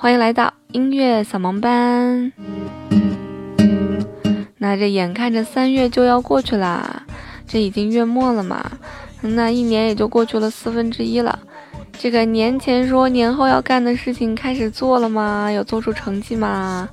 [0.00, 2.32] 欢迎来到音乐扫盲班。
[4.58, 7.02] 那这眼看着三月就要过去啦，
[7.48, 8.64] 这已经月末了嘛，
[9.20, 11.36] 那一年也就过去了四分之一了。
[11.98, 15.50] 这个年前说年后要干的事情开始做了吗？
[15.50, 16.88] 有做出成绩吗？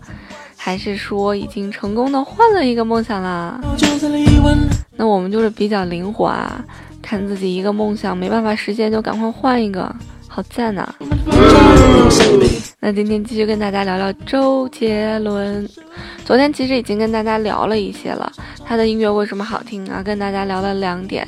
[0.58, 3.62] 还是说已经成功的换了一个梦想啦？
[4.98, 6.66] 那我们就是比较灵活啊。
[7.04, 9.96] 看自己一个梦想没办法实现，就赶快换一个，
[10.28, 10.92] 好赞呐！
[12.80, 15.68] 那今天继续跟大家聊聊周杰伦。
[16.24, 18.32] 昨天其实已经跟大家聊了一些了，
[18.64, 20.04] 他的音乐为什么好听啊？
[20.04, 21.28] 跟大家聊了两点。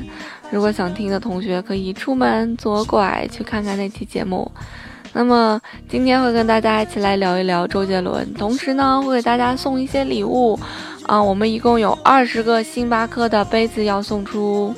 [0.51, 4.49] 如果想听的同学可以出门左拐去看看那期节目。
[5.13, 10.59] 那么今天会跟大家一起来聊一聊周杰伦，同时呢会给大家送一些礼物
[11.03, 11.21] 啊。
[11.21, 14.75] 我们一共有二十个星巴克的杯子要送出。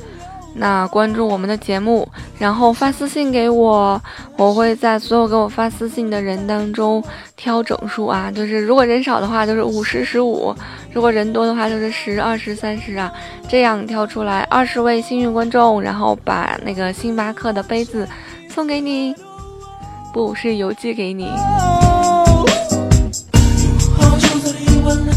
[0.55, 4.01] 那关注我们的节目，然后发私信给我，
[4.35, 7.01] 我会在所有给我发私信的人当中
[7.37, 10.53] 挑整数啊，就是如果人少的话就是五十十五，
[10.91, 13.11] 如果人多的话就是十二十三十啊，
[13.47, 18.05] 这样挑出来二十位幸运观众，然后把那个星巴克的杯子
[18.49, 19.15] 送给你，
[20.11, 21.31] 不是邮寄给你。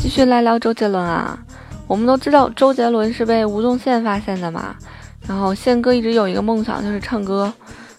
[0.01, 1.37] 继续来聊周杰伦啊，
[1.87, 4.77] 我们都知道周杰伦是被吴宗宪发现的嘛。
[5.33, 7.51] 然后宪哥一直有一个梦想，就是唱歌，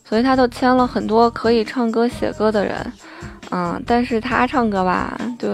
[0.08, 2.94] 所以他就签了很多可以唱歌写歌的人，
[3.50, 5.50] 嗯，但是他唱歌吧，就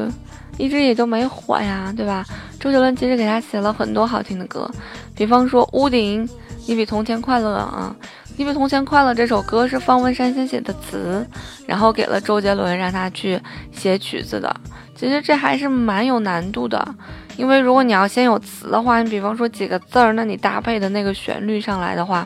[0.57, 2.25] 一直也就没火呀，对吧？
[2.59, 4.69] 周杰伦其实给他写了很多好听的歌，
[5.15, 6.27] 比方说《屋顶》，
[6.67, 7.95] 你比从前快乐啊，
[8.39, 11.27] 因为从前快乐这首歌是方文山先写的词，
[11.67, 13.37] 然后给了周杰伦让他去
[13.69, 14.55] 写曲子的，
[14.95, 16.95] 其实这还是蛮有难度的。
[17.35, 22.25] 因为如果你要先有词的话，你比方说几个字儿，那你搭配的那个旋律上来的话，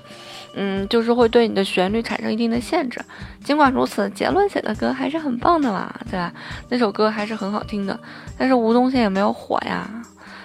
[0.54, 3.02] 嗯，就是会对你的旋律产生一定的限制。
[3.44, 6.32] 尽管如此，杰伦写的歌还是很棒的啦，对吧？
[6.70, 8.00] 那首歌还是很好听的。
[8.38, 9.90] 但是吴宗宪也没有火呀，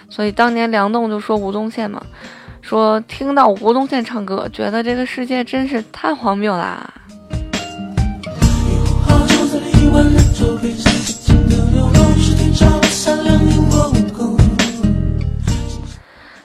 [0.09, 2.01] 所以当年梁栋就说吴宗宪嘛，
[2.69, 6.87] 说听到吴宗宪唱歌，觉得这个世界真是太荒谬啦。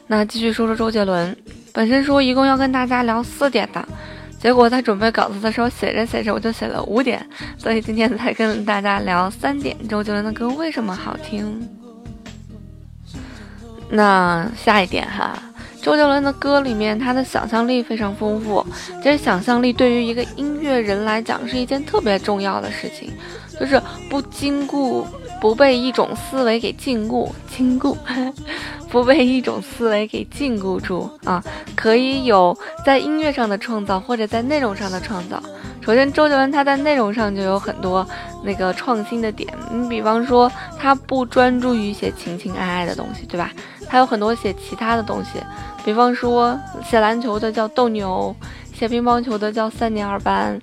[0.06, 1.36] 那继续说说周杰伦，
[1.74, 3.86] 本身说一共要跟大家聊四点的，
[4.40, 7.22] 结果在准备稿子的时候写着写着我就写了五点，
[7.58, 9.76] 所以今天才跟大家聊三点。
[9.86, 11.68] 周杰伦的歌为什么好听？
[13.90, 15.38] 那下一点哈，
[15.84, 18.64] 周杰伦的歌里面他的想象力非常丰富，
[19.02, 23.12] 其实想象力对于一个音乐人来讲是一件特别重要的事情，
[23.60, 23.78] 就是
[24.08, 25.06] 不经过。
[25.44, 27.94] 不被一种思维给禁锢，禁锢，
[28.88, 31.44] 不被一种思维给禁锢住啊！
[31.77, 35.38] 可以有在音乐上的创造，或者在内容上的创造。
[35.82, 38.06] 首先，周杰伦他在内容上就有很多
[38.43, 39.47] 那个创新的点。
[39.71, 43.50] 你比方说，他不专注于写情情爱爱的东西，对吧？
[43.87, 45.32] 他有很多写其他的东西，
[45.84, 48.34] 比方说写篮球的叫斗牛，
[48.72, 50.59] 写乒乓球的叫三年二班。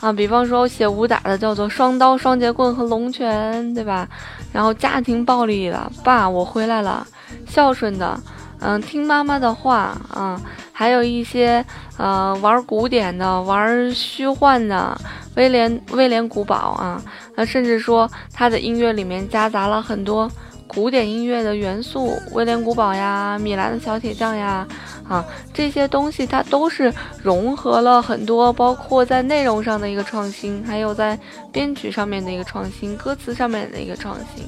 [0.00, 4.06] 啊，比方说写武打的叫做双刀、双截棍和龙拳，对吧？
[4.52, 7.06] 然后家庭暴力的，爸，我回来了，
[7.48, 8.18] 孝顺的，
[8.60, 10.40] 嗯，听妈妈的话啊，
[10.72, 11.64] 还有一些
[11.96, 14.98] 呃玩古典的、玩虚幻的，
[15.34, 17.02] 威廉威廉古堡啊，
[17.34, 20.30] 那甚至说他的音乐里面夹杂了很多
[20.66, 24.66] 古典音乐的元素，威廉古堡呀，米兰的小铁匠呀。
[25.08, 25.24] 啊，
[25.54, 31.18] 这些东西它都是融合了很多，包括在内容上的一个创新，还有在
[31.52, 34.44] 编曲上面的一个创新，歌词上面的一个创新。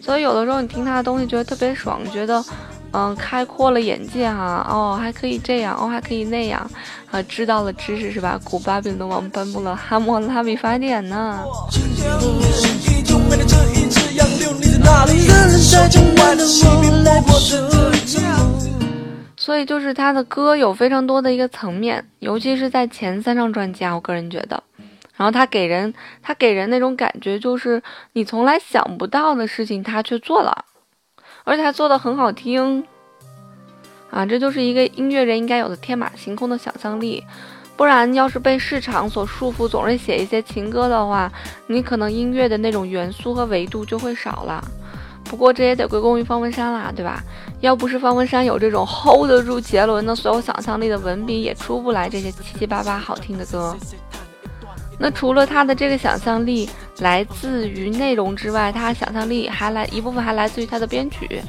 [0.00, 2.44] 所以有的时候你听他的东西觉得特别爽，觉得
[2.92, 6.70] 嗯开阔了眼界哈，哦还可以这样，哦还可以那样，
[7.10, 8.38] 啊知道了知识是吧？
[8.44, 11.42] 古巴比伦王颁布了哈谟拉比法典呢。
[19.46, 24.60] 所以就是他的歌有非常多的一个层面，尤其是在前三张专辑啊，我个人觉得，
[25.14, 27.80] 然后他给人他给人那种感觉就是
[28.14, 30.64] 你从来想不到的事情他却做了，
[31.44, 32.84] 而且还做的很好听，
[34.10, 37.22] 啊，这就是一个音乐人应该有的天马行空的想象力。
[37.76, 41.32] 不然要是被市场所束缚，总是写一些情歌的话，
[41.68, 44.64] 你可能音乐的那种元素和维度就会少了。
[45.28, 47.22] 不过这也得归功于方文山啦，对吧？
[47.60, 53.76] 要不是方文山有这种 hold 得住杰伦的所有想象力的文笔，也出不来这些七七八八好听的歌。
[54.98, 56.68] 那除了他的这个想象力
[57.00, 61.42] 来自于内容之外，他想象力还来一部分还来自于他的编曲。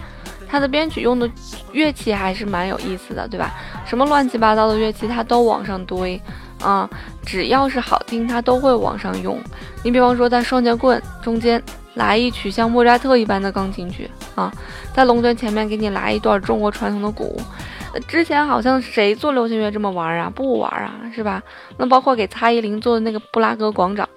[0.49, 1.29] 他的编曲用的
[1.73, 3.53] 乐器还是蛮有意思的，对吧？
[3.85, 6.21] 什么乱七八糟的乐器他都往上堆，
[6.61, 6.89] 啊，
[7.25, 9.37] 只要是好听他都会往上用。
[9.83, 11.61] 你比方说在双截棍中间
[11.97, 14.51] 来一曲像莫扎特一般的钢琴曲啊，
[14.93, 17.39] 在龙卷前面给你来一段中国传统的鼓。
[18.07, 20.31] 之前好像谁做流行乐这么玩啊？
[20.33, 21.41] 不玩啊，是吧？
[21.77, 24.07] 那包括给蔡依林做的那个布拉格广场，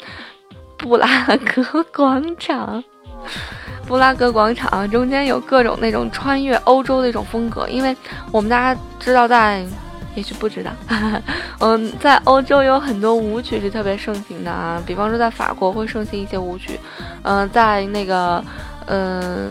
[0.77, 2.85] 布拉格广场，
[3.89, 7.97] 布拉格广场中间有各种那种穿越欧洲的一种风格，因为
[8.31, 9.65] 我们大家知道，在
[10.15, 10.71] 也许不知道，
[11.61, 16.79] 嗯，在欧洲有很多舞曲是特别盛行的啊，比方说在法国会盛行一些舞曲，
[17.23, 18.45] 嗯，在那个，
[18.87, 19.51] 嗯。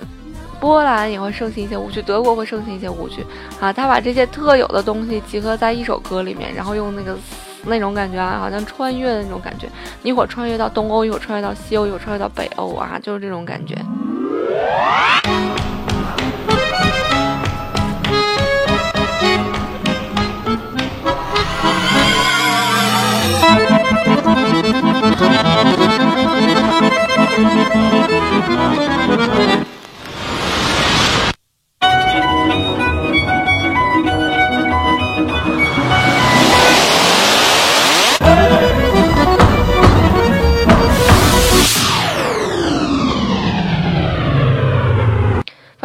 [0.62, 3.26] 波兰也会盛行一些舞曲，德国会盛行一些舞曲
[3.62, 3.72] 啊。
[3.72, 7.18] 他把这些特有的东西集合在一首歌里面，然后用那个
[7.64, 9.70] 那种感觉啊，好像穿越的那种感觉，
[10.04, 13.74] 一会儿穿越到东欧，一会儿穿越到西欧，一会儿穿越到北欧啊，就是这种感觉。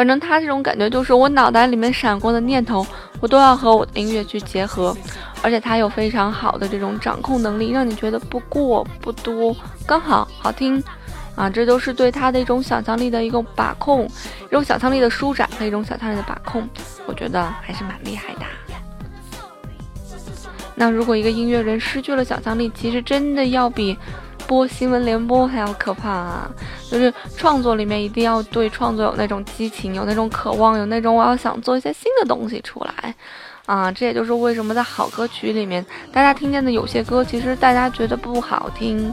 [0.05, 2.87] 反正他这种感觉就是我脑袋里面闪过的念头，
[3.21, 4.95] 我都要和我的音乐去结合，
[5.41, 9.57] 而且他有非常好的这种掌控能力，让你觉得不过不多，
[9.87, 10.85] 刚好好听
[11.35, 11.49] 啊！
[11.49, 16.69] 这都是对他的一种想象力的一个把控，一种想象力的舒展和一种想象力的把控，
[17.07, 18.41] 我觉得还是蛮厉害的。
[20.75, 23.97] 那如果一个音乐人失去了想象力，其实真的要比。
[24.47, 26.51] 播新闻联播还要可怕啊！
[26.91, 33.15] 就是创作里面一定要对创作有那种激情，有那种渴望，有那种我要想做一些新的东西出来
[33.67, 33.91] 啊！
[33.91, 39.13] 这也就是为什么在好歌曲里面，大家听见的有些歌其实大家觉得不好听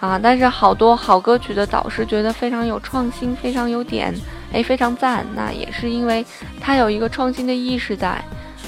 [0.00, 4.14] 啊，但是好多好歌曲的导师觉得非常有创新，非常有点，
[4.52, 5.24] 哎，非常赞。
[5.34, 6.24] 那也是因为
[6.60, 8.22] 他有一个创新的意识在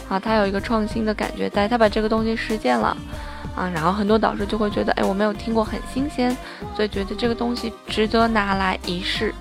[0.08, 2.96] 啊，他有一个创新的感觉在，他把这个东西实践了。
[3.56, 6.36] 啊，然后很多导师就会觉得，哎，我没有听过，很新鲜，
[6.74, 9.34] 所以觉得这个东西值得拿来一试。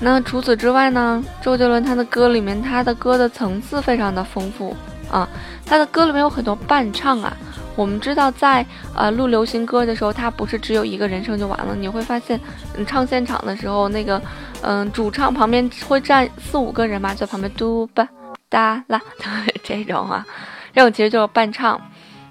[0.00, 4.74] 那除此之外呢，周杰伦他的歌里面，他的歌的层次非常的丰富
[5.08, 5.28] 啊，
[5.64, 7.36] 他的歌里面有很多伴唱啊。
[7.76, 12.38] 我们知道，在呃录流行歌的时候，他不是只有一个人声就完了，你会发现，
[12.76, 14.20] 嗯，唱现场的时候，那个
[14.62, 18.06] 嗯主唱旁边会站四五个人嘛，在旁边嘟吧
[18.48, 19.00] 哒啦，
[19.62, 20.26] 这种啊，
[20.74, 21.80] 这种其实就是伴唱。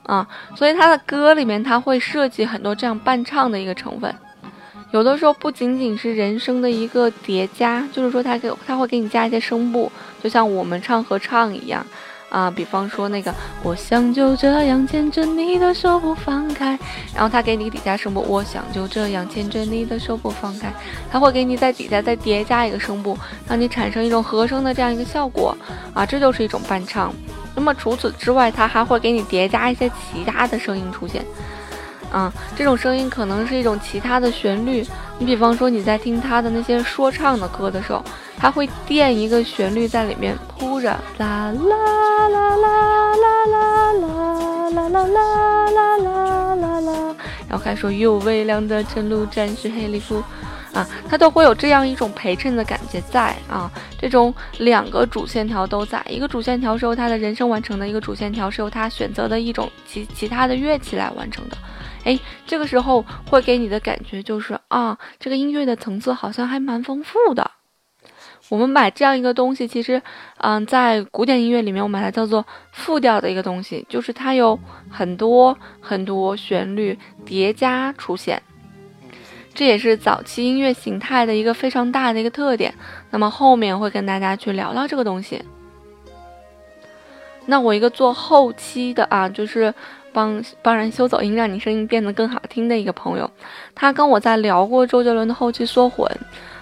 [0.04, 4.14] 啊，所以他的歌里面他会设计很多这样伴唱的一个成分，
[4.92, 11.86] 有的时候不仅仅是人声的一个叠加，就是说他给他会给你加一些声部，就像我们唱合唱一样
[12.30, 12.50] 啊。
[12.50, 13.34] 比方说那个
[13.64, 16.78] 我想就这样牵着你的手不放开，
[17.14, 20.74] 然后他给你底下声部，我想就这样牵着你的手不放开，
[21.12, 23.18] 他会给你在底下再叠加一个声部，
[23.48, 25.56] 让你产生一种和声的这样一个效果
[25.94, 27.14] 啊，这就是一种伴唱。
[27.56, 31.26] 那么除此之外，它还会给你叠加一些其他的声音出现，
[32.14, 34.86] 嗯，这种声音可能是一种其他的旋律。
[35.20, 38.04] 你比方说你在听他的那些说唱的歌的时候，
[38.38, 40.88] 他会垫一个旋律在里面铺着，
[41.20, 47.16] 啦啦啦啦啦啦啦啦啦啦啦啦啦，
[47.48, 50.24] 然后还说又微凉的晨露沾湿黑礼服。
[50.74, 61.58] 啊，它都会有这样一种陪衬的感觉在啊，这种两个主线条都在，一个主线条是由他的人声完成的，一个主线条是由他选择的一种其其他的乐器来完成的。
[62.04, 67.52] 哎，这个时候会给你的感觉就是啊，这个音乐的层次好像还蛮丰富的。
[68.50, 70.02] 我们买这样一个东西，其实，
[70.40, 74.60] 嗯，在古典音乐里面，我们把它叫做复调的一个东西，就是它有
[74.90, 78.42] 很多很多旋律叠加出现。
[79.54, 82.74] 这也是早期音乐形态的一个非常大的一个特点。
[83.10, 85.42] 那么后面会跟大家去聊聊这个东西。
[87.46, 89.74] 那我一个做后期的啊，就是
[90.14, 93.30] 帮帮人修走音，让你声音变得更好听的一个朋友，
[93.74, 96.08] 他跟我在聊过周杰伦的后期缩混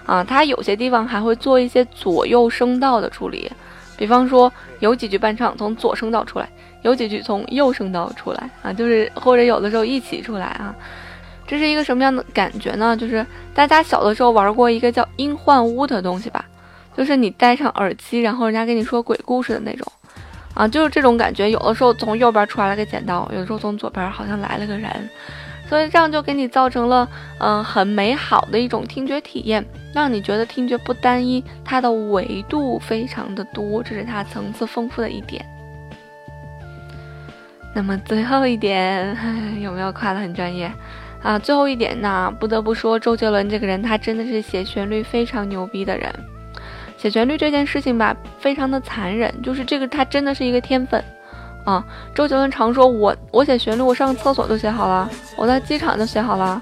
[0.06, 3.50] 啊，他有些地方还会做一些左右声道的处理。
[3.96, 6.48] 比方说有几句伴唱从左声道出来，
[6.82, 10.74] 有几句从右声道出来啊，就是或者有的时候一起出来啊。
[11.50, 12.96] 这是一个什么样的感觉呢？
[12.96, 16.44] 就是大家小的时候玩过一个叫音幻屋的东西吧，
[16.96, 19.84] 就是你戴上耳机，然后人家跟你说鬼故事的那种，
[20.54, 21.50] 啊，就是这种感觉。
[21.50, 25.10] 有的时候从右边出来了个剪刀，有的时候从左边好像来了个人，
[25.68, 27.08] 所以这样就给你造成了
[27.40, 35.44] 嗯很美好的一种听觉体验，让你觉得听觉不单一，它的维度非常的多，这是它层次丰富的一点。
[37.74, 39.16] 那么最后一点，
[39.60, 40.70] 有没有夸得很专业？
[41.22, 46.10] 啊，最后一点呢，不得不说周杰伦这个人，他真的是写旋律非常牛逼的人。
[46.96, 51.02] 写旋律这件事情吧，非常的残忍，就是这个他真的是一个天分
[51.64, 51.84] 啊。
[52.14, 56.60] 周杰伦常说，我我写旋律，我上厕所就写好了，我在机场就写好了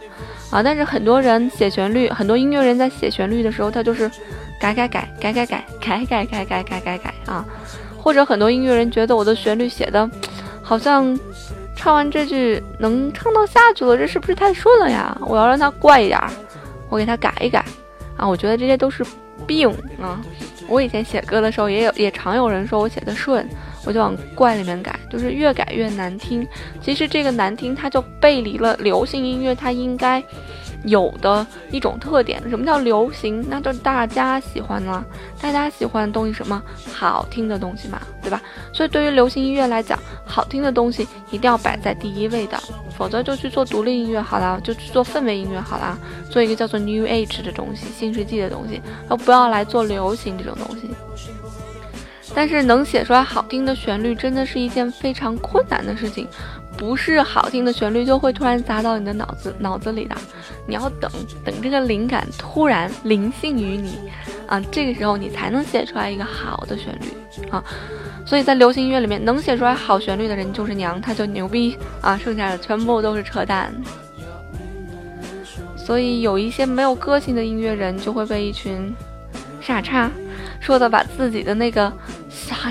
[0.50, 0.60] 啊。
[0.62, 4.10] 但是很多人写旋律，很多音乐人在写旋律的时候，他就是
[4.60, 7.44] 改改改改改改改改改改改改改啊。
[7.96, 10.10] 或者很多音乐人觉得我的旋律写的，
[10.62, 11.16] 好像。
[11.78, 15.16] 唱完这句能唱到下去了，这是不是太顺了呀？
[15.25, 16.28] 我要让它怪一点儿，
[16.88, 17.64] 我给它改一改
[18.16, 18.26] 啊！
[18.26, 19.06] 我觉得这些都是
[19.47, 19.70] 病
[20.02, 20.20] 啊！
[20.66, 23.49] 我以前写歌的时候也有，也常有人说我写的顺，
[23.87, 26.44] 我就往怪里面改，就是越改越难听。
[26.82, 30.20] 其实这个难听，它就背离了流行音乐它应该。
[30.85, 33.44] 有的一种特点，什么叫流行？
[33.49, 35.04] 那就是大家喜欢了，
[35.40, 38.40] 大家喜欢的东西什么好听的东西嘛，对吧？
[38.73, 42.58] 所以对于流行音乐来讲，好听的东西一定要摆在第一位的，
[42.97, 45.99] 否则就去做独立音乐好了，就去做氛围音乐好了，
[46.30, 50.88] 做一个叫做 New Age 的东西，新世纪的东西，而不要来做流行这种东西。
[52.35, 56.28] 但是能写出来好听的旋律，真的是一件非常困难的事情。
[56.78, 60.16] 不是好听的旋律就会突然砸到你的脑子脑子里的，
[60.64, 61.11] 你要等
[61.44, 63.99] 等这个灵感突然灵性于你，
[64.47, 67.62] 啊，这个时候你才能写出来一个好的旋律啊。
[68.25, 73.75] 所以在流行音乐里面，能写出来好旋律的人就是娘，他就牛逼啊，剩下的全部都是扯淡。
[75.76, 78.94] 所以有一些没有个性的音乐人就会被一群
[79.61, 80.11] 傻叉
[80.61, 81.92] 说的把自己的那个。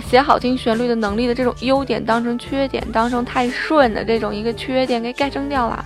[0.01, 5.85] 写好听旋律的能力的这种优点当成缺点，当成太顺的这种一个缺点给盖正掉了。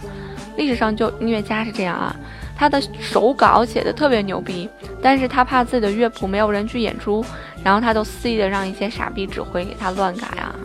[0.58, 2.16] 历史上就音乐家是这样啊，
[2.56, 4.70] 他的手稿写的特别牛逼，
[5.02, 7.26] 但是他怕自己的乐谱没有人去演出，
[7.64, 10.56] 然后他就肆意的让一些傻逼指挥给他乱改啊。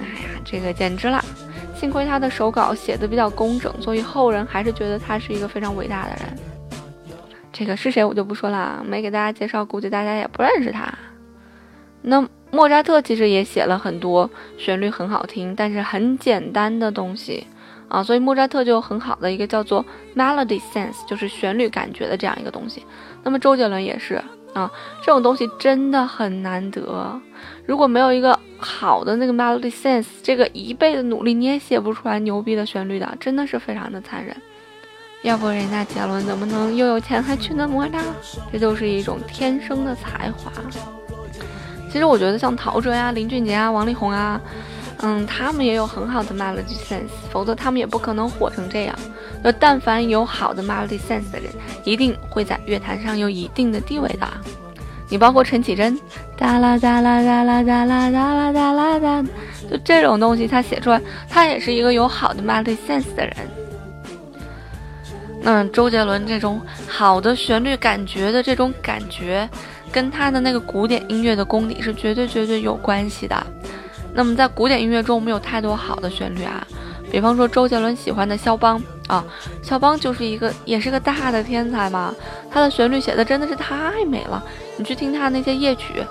[0.00, 1.24] 哎呀，这个简直了！
[1.76, 6.38] 幸亏他的手稿写的比较工整，所以后人还是觉得他是一个非常伟大的人。
[7.52, 10.92] 这个是谁我就不说了，没给大家介绍，估计大家也不认识他。
[12.06, 17.46] 那莫扎特其实也写了很多旋律很好听，但是很简单的东西
[17.88, 19.84] 啊，所以莫扎特就有很好的一个叫做
[20.14, 22.84] melody sense，就是旋律感觉的这样一个东西。
[23.22, 24.70] 那么周杰伦也是啊，
[25.00, 27.20] 这种东西真的很难得。
[27.66, 34.36] 如果没有一个好的那个 melody sense，这个一辈子努力你也写不出来牛逼的旋律的，真的是非常的残忍。
[35.22, 37.98] 要不人家杰伦怎么能又有钱还去那莫扎？
[38.52, 40.52] 这就是一种天生的才华。
[41.94, 44.40] 其实我觉得像陶喆呀、林俊杰啊、王力宏啊，
[44.98, 48.98] 嗯，他们也有很好的 melody sense，否则他们也不可能火成这样。
[49.44, 51.52] 那但凡有好的 melody sense 的人，
[51.84, 54.26] 一定会在乐坛上有一定的地位的。
[55.08, 55.96] 你包括陈绮贞，
[56.36, 59.22] 哒啦哒啦哒啦哒啦哒啦哒啦哒，
[59.70, 63.36] 就这种东西，他写出来，他也是一个有好的 melody sense 的人。
[65.40, 69.48] 那周杰伦这种好的旋律感觉的这种感觉。
[69.94, 73.46] 跟他的那个古典音乐的功底是绝对绝对有关系的。
[74.12, 76.66] 那么在古典音乐中，我们有太多好的旋律啊，
[77.12, 79.24] 比方说周杰伦喜欢的肖邦啊，
[79.62, 82.12] 肖邦就是一个也是个大的天才嘛，
[82.50, 84.42] 他的旋律写的真的是太美了。
[84.76, 86.02] 你去听他那些夜曲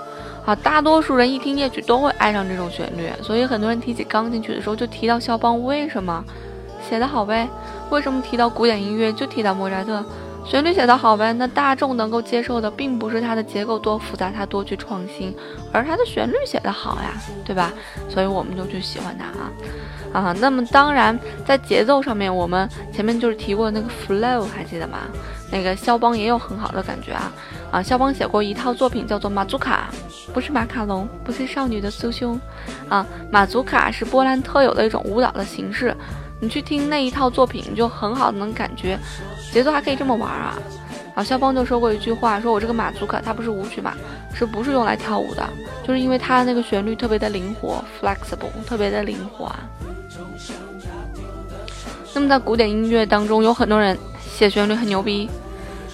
[0.46, 6.24] 啊，大多数人一听夜曲都会爱上这种旋律，所以很多人提起钢琴曲的时候就提到肖邦，为什么
[6.88, 7.46] 写的好呗？
[7.90, 10.02] 为什么提到古典音乐就提到莫扎特？
[10.44, 15.34] 旋律写得好呗，那大众能够接受的并不是它的结构多复杂，它多去创新，
[15.72, 17.72] 而它的旋律写得好呀，对吧？
[18.08, 19.50] 所以我们就去喜欢它啊
[20.12, 20.36] 啊。
[20.38, 24.98] 那么当然，在节奏上面，我们前面就是提过那个 flow，还记得吗？
[25.50, 27.32] 那个肖邦也有很好的感觉啊
[27.70, 27.82] 啊。
[27.82, 29.88] 肖邦写过一套作品叫做马祖卡，
[30.32, 32.38] 不是马卡龙，不是少女的酥胸
[32.88, 33.06] 啊。
[33.30, 35.96] 马祖卡是波兰特有的一种舞蹈的形式。
[36.44, 38.98] 你去听那一套作品，就很好能感觉
[39.50, 40.58] 节奏还可以这么玩啊！
[41.14, 43.94] 啊，肖邦就说过一句话，说我这个马祖卡它不是舞曲嘛，
[44.34, 45.48] 是不是用来跳舞的？
[45.86, 49.60] 就是因为它的那个旋律特别的灵活，flexible，特别的灵活啊。
[52.14, 55.30] 那么在古典音乐当中，有很多人写旋律很牛逼，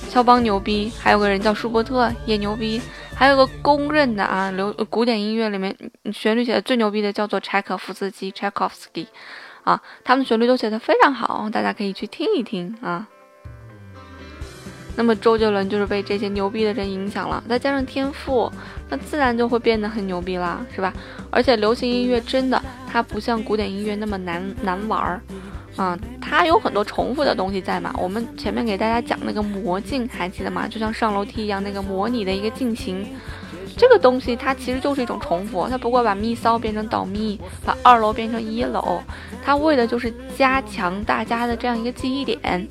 [0.08, 2.82] 肖邦牛逼，还有个人叫舒伯特也牛逼。
[3.14, 5.76] 还有个公认的啊，流古典音乐里面
[6.10, 9.06] 旋律写的最牛逼的叫做柴可夫斯基柴可夫斯基
[9.64, 13.06] 啊，他们旋律都写得非常好，大家可以去听一听啊。
[14.96, 18.50] 那么周杰伦就是被这些牛逼的人影响了，再加上天赋，
[18.90, 20.92] 那自然就会变得很牛逼啦，是吧？
[21.30, 25.22] 而且流行音乐真的，它不像古典音乐那么难难玩儿，
[25.76, 27.94] 啊，它有很多重复的东西在嘛。
[27.96, 30.66] 我们前面给大家讲那个魔镜，还记得吗？
[30.68, 33.06] 就像上楼梯一样，那个模拟的一个进行，
[33.80, 39.00] 这个东西它其实就是一种重复，它不过把密骚变成倒密，把二楼变成一楼，
[39.42, 42.68] 它为的就是加强大家的这样一个记忆点。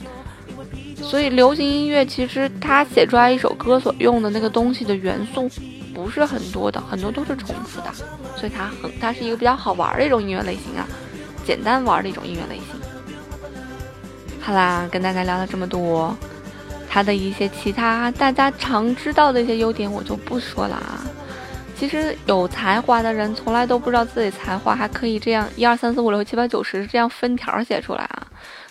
[1.01, 5.49] 所以，流行音乐其实它写出来一首歌所用的那个东西的元素
[5.95, 7.91] 不是很多的，很多都是重复的，
[8.35, 10.87] 所以它很，它是一个比较好玩的一种音乐类型啊，
[11.43, 12.65] 简单玩的一种音乐类型。
[14.39, 16.15] 好啦，跟大家聊了这么多，
[16.87, 20.98] 它的一些其他大家常知道的一些优点我就不说了啊。
[21.79, 28.27] 其实有才华的人从来都不知道自己才华还可以这样一二三四五六七八九十这样分条写出来啊。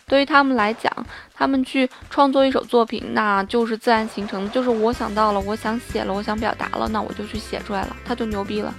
[0.07, 0.93] 对于他们来讲，
[1.35, 8.75] 他们去创作一首作品，那就是自然形成的，就是我想到了，我想写了，我想表达了，那我就去写出来了，他就牛逼了，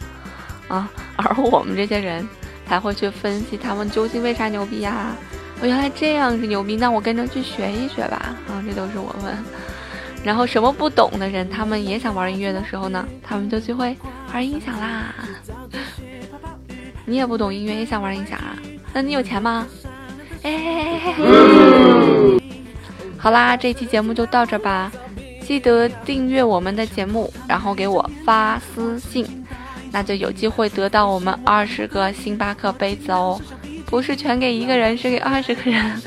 [0.68, 0.90] 啊！
[1.18, 2.28] 而我们这些人
[2.68, 5.16] 才会去分析他们究竟为啥牛逼呀？
[5.62, 8.64] 我原来这样是牛逼，那我跟着去学一学吧，啊！
[8.68, 9.36] 这都是我们。
[10.22, 13.96] 然后什么不懂的人，他们也想玩音乐的时候呢，他们就去会
[14.34, 15.14] 玩音响啦。
[17.06, 18.56] 你也不懂音乐，也想玩音响啊？
[18.94, 19.68] 那你有钱吗？
[20.44, 21.00] 哎，
[23.18, 24.92] 好啦，这期节目就到这吧。
[25.42, 29.26] 记得订阅我们的节目，然后给我发私信，
[29.92, 33.42] 那就有机会得到我们二十个星巴克杯子哦。
[33.88, 36.02] 不是全给一个人，是给二十个人。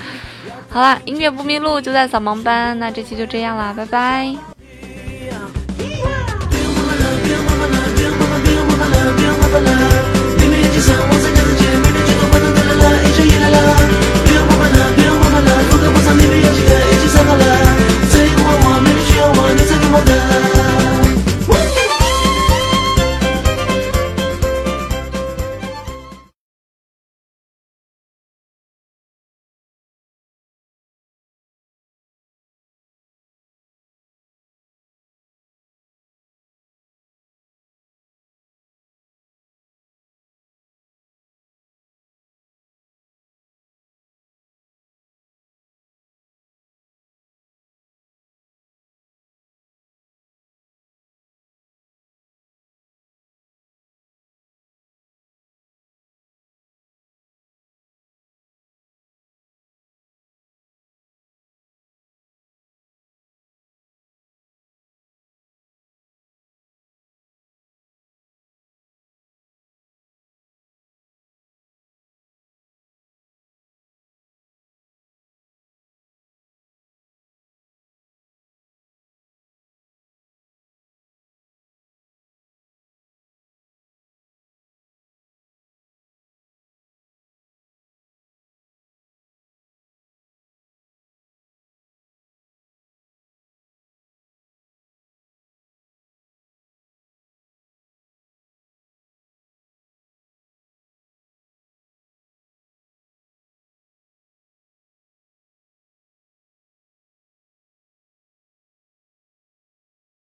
[0.68, 2.78] 好啦，音乐不迷路就在扫盲班。
[2.78, 4.51] 那这期就这样啦，拜拜。